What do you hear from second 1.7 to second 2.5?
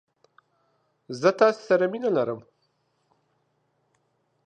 مينه ارم!